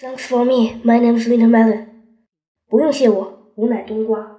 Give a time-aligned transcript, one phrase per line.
[0.00, 0.80] Thanks for me.
[0.82, 1.84] My name is Winter Melon.
[2.70, 4.38] 不用谢我，吾乃冬瓜。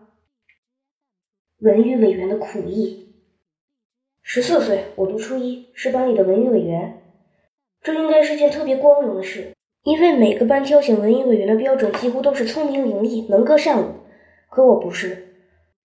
[1.60, 3.14] 文娱委员的苦役。
[4.24, 7.03] 十四岁，我读初一，是班里的文娱委员。
[7.83, 9.54] 这应该是件特别光荣的事，
[9.84, 13.98] 因为每个班挑选文娱委员的标准几乎都是聪明伶俐、能歌善舞。
[14.50, 15.36] 可我不是，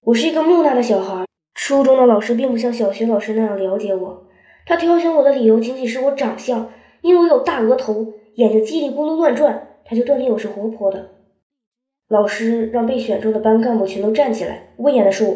[0.00, 1.26] 我是一个木讷的小孩。
[1.52, 4.26] 初中的老师并不像小学老师那样了解我，
[4.64, 6.72] 他挑选我的理由仅仅是我长相，
[7.02, 9.80] 因为我有大额头，眼睛叽里咕噜乱转。
[9.88, 11.10] 他就断定我是活泼的。
[12.08, 15.28] 老师让被选中的班干部全都站起来，威严地说：“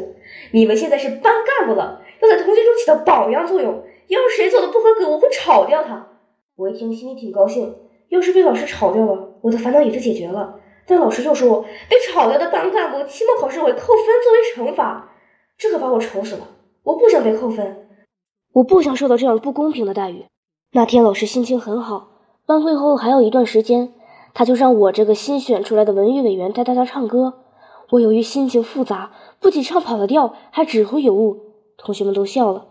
[0.52, 3.84] 你们现在是班干部了，要在同学中起到榜样作用。
[4.08, 6.08] 要是谁做的不合格，我会炒掉他。”
[6.56, 7.76] 我一听，心里挺高兴。
[8.08, 10.60] 要是被老师炒掉了，我的烦恼也就解决了。
[10.84, 15.14] 但老师又说，被炒掉的班干部期末考试会扣分作为惩罚，
[15.56, 16.48] 这可把我愁死了。
[16.82, 17.86] 我不想被扣分，
[18.52, 20.24] 我不想受到这样不公平的待遇。
[20.72, 22.09] 那天老师心情很好，
[22.50, 23.92] 班会后还有一段时间。
[24.34, 27.34] 他就让我这个新选出来的文娱委员带大家唱歌。
[27.90, 31.36] 我由于心情复杂，不仅唱跑了调，还指挥有误，
[31.76, 32.66] 同学们都笑了。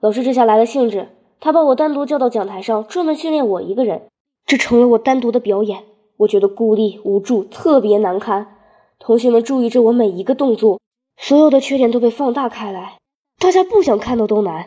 [0.00, 1.08] 老师这下来了兴致，
[1.40, 4.02] 他把我单独叫到讲台上，专门训练我一个人。
[4.44, 5.84] 这成了我单独的表演。
[6.18, 8.58] 我觉得孤立无助，特别难堪。
[8.98, 10.80] 同学们注意着我每一个动作，
[11.16, 12.98] 所有的缺点都被放大开来，
[13.38, 14.66] 大家不想看到都难。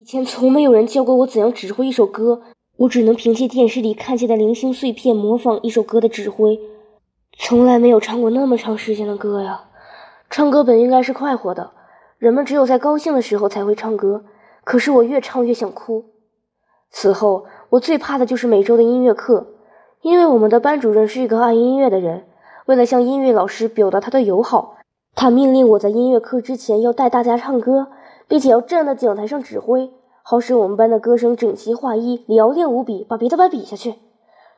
[0.00, 2.42] 以前从没有人教过我怎样指挥一首歌。
[2.76, 6.58] 我只能凭借电视里看见的零星碎片模仿一首歌的指挥，
[7.38, 9.66] 从来没有唱过那么长时间的歌呀。
[10.28, 11.70] 唱歌本应该是快活的，
[12.18, 14.24] 人们只有在高兴的时候才会唱歌。
[14.64, 16.06] 可是我越唱越想哭。
[16.90, 19.46] 此后，我最怕的就是每周的音乐课，
[20.02, 22.24] 因为我们的班主任是一个爱音乐的人。
[22.66, 24.78] 为了向音乐老师表达他的友好，
[25.14, 27.88] 他命令我在音乐课之前要带大家唱歌，
[28.26, 29.92] 并且要站在讲台上指挥。
[30.26, 33.96] 好使我们班的歌声整齐划一、嘹亮无比，把别的班比下去。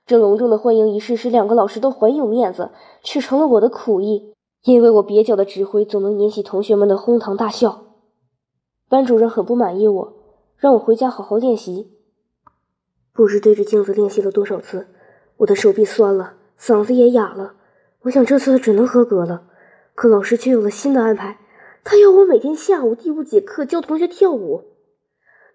[0.07, 2.71] 这隆重的欢迎仪式使两个老师都很有面子，
[3.03, 7.83] 却成了我的苦役，因为我蹩脚的指挥总能引起同学们的哄堂大笑。
[8.89, 10.13] 班主任很不满意我，
[10.57, 11.91] 让我回家好好练习。
[13.13, 14.87] 不知对着镜子练习了多少次，
[15.39, 17.55] 我的手臂酸了，嗓子也哑了。
[18.03, 19.49] 我想这次只能合格了，
[19.97, 21.41] 可老师却有了新的安排，
[21.83, 24.76] 他要我每天下午第五节课教同学跳舞。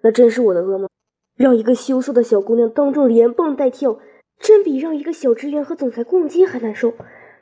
[0.02, 0.90] 那真是我的噩梦，
[1.36, 4.00] 让一个羞涩的小姑娘当众连蹦带跳，
[4.40, 6.94] 真比让一个小职员和总裁逛街还难受。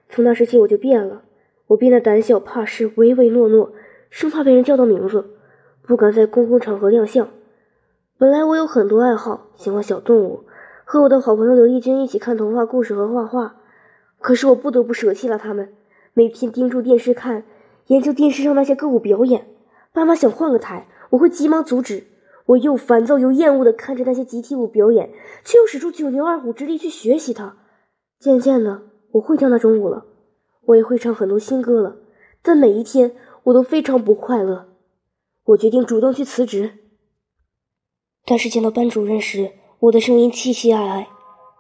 [0.10, 1.24] 从那时起我就变了，
[1.68, 3.72] 我变得胆小怕事、唯唯诺诺，
[4.10, 5.30] 生怕被人叫到名字，
[5.84, 7.30] 不敢在公共场合亮相。
[8.18, 10.44] 本来我有很多爱好，喜欢小动物，
[10.84, 13.56] 和我的好朋友刘丽君一起看童话故事和画画。
[14.20, 15.74] 可是我不得不舍弃了他们，
[16.14, 17.46] 每天盯住电视看，
[17.88, 19.46] 研究电视上那些歌舞表演。
[19.94, 22.04] 爸妈想换个台，我会急忙阻止。
[22.50, 25.12] 我又烦躁又厌恶地看着那些集体舞表演，
[25.46, 27.58] 却又使出九牛二虎之力去学习它。
[28.20, 30.06] 渐渐的，我会跳那种舞了，
[30.66, 31.98] 我也会唱很多新歌了。
[32.42, 34.70] 但每一天，我都非常不快乐。
[35.46, 36.72] 我决定主动去辞职。
[38.26, 39.52] 但是见到班主任时，
[39.82, 41.08] 我的声音凄凄哀哀，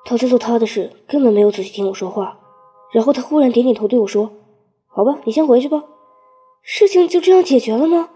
[0.05, 2.39] 他在做他的事，根本没有仔细听我说话。
[2.91, 4.31] 然后他忽然点点头对我说
[4.87, 5.83] ：“好吧，你先回去吧。”
[6.63, 8.09] 事情就这样解决了吗？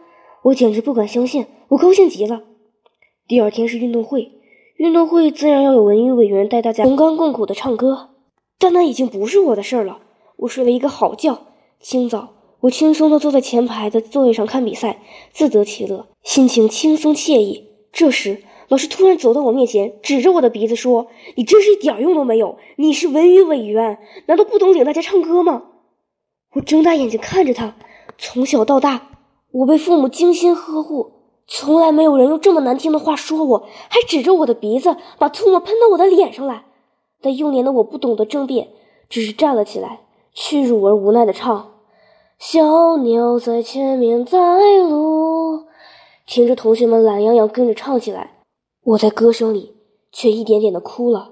[0.46, 2.42] 我简直不敢相信，我高兴极了。
[3.26, 4.34] 第二天是运动会，
[4.76, 8.10] 运动会自然要有文娱委员带大家同甘共苦的唱歌，
[8.60, 10.00] 但那已经不是我的事儿了。
[10.36, 11.40] 我睡了一个好觉，
[11.80, 15.02] 清早我轻松地坐在前排的座位上看比赛，
[15.32, 17.70] 自得其乐，心情轻松惬意。
[17.94, 21.08] 这时，老师突然走到我面前，指着我的鼻子说
[21.38, 22.58] ：“你真是一点用都没有！
[22.76, 25.64] 你是文娱委员，难道不懂领大家唱歌吗？”
[26.56, 27.78] 我睁大眼睛看着他，
[28.18, 29.12] 从小到大，
[29.52, 31.23] 我被父母精心呵护。
[31.48, 36.66] 从来没有人用这么难听的话说我，还指着我的鼻子，把唾沫喷到我的脸上来。
[37.22, 38.70] 但幼年的我不懂得争辩，
[39.10, 40.02] 只是站了起来，
[40.34, 41.74] 屈辱而无奈的唱
[42.40, 44.40] ：“小鸟在前面带
[44.78, 45.66] 路。”
[46.26, 48.38] 听着同学们懒洋洋跟着唱起来，
[48.84, 49.76] 我在歌声里
[50.12, 51.32] 却一点点的哭了。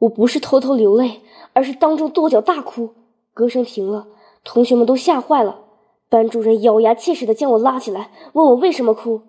[0.00, 1.20] 我不是偷偷流泪，
[1.52, 2.94] 而是当众跺脚大哭。
[3.34, 4.06] 歌声停了，
[4.42, 5.60] 同学们都吓坏了。
[6.08, 9.22] 班主任咬牙切齿地将我拉起来，问我为什么哭。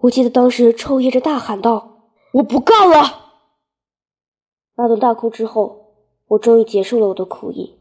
[0.00, 2.02] 我记得当时抽噎着大喊道
[2.34, 3.32] ：“我不干了！”
[4.76, 5.94] 那顿大哭之后，
[6.28, 7.76] 我终于结束了我的苦役。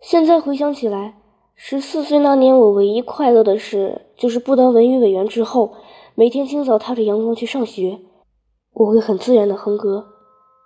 [0.00, 1.20] 现在回想起来，
[1.54, 5.74] 十四岁那年，我唯一快乐的事就是不当文娱委员之后，
[6.14, 8.00] 每天清早踏着阳光去上学，
[8.72, 10.06] 我会很自然的哼歌，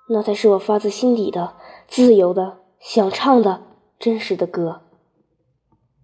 [0.08, 1.54] 那才是我发自心底的、
[1.88, 3.62] 自由的、想唱的
[3.98, 4.82] 真实的歌。